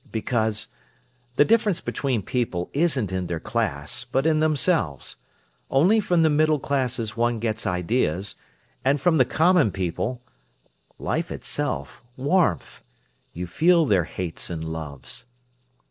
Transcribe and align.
"Because—the 0.11 1.45
difference 1.45 1.79
between 1.79 2.23
people 2.23 2.71
isn't 2.73 3.11
in 3.11 3.27
their 3.27 3.39
class, 3.39 4.03
but 4.03 4.25
in 4.25 4.39
themselves. 4.39 5.15
Only 5.69 5.99
from 5.99 6.23
the 6.23 6.29
middle 6.31 6.57
classes 6.57 7.15
one 7.15 7.37
gets 7.37 7.67
ideas, 7.67 8.33
and 8.83 8.99
from 8.99 9.19
the 9.19 9.25
common 9.25 9.69
people—life 9.69 11.29
itself, 11.31 12.03
warmth. 12.17 12.81
You 13.33 13.45
feel 13.45 13.85
their 13.85 14.05
hates 14.05 14.49
and 14.49 14.63
loves." 14.63 15.27